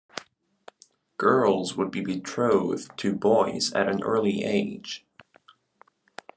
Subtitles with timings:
[1.17, 5.05] Girls would be betrothed to boys at an early age.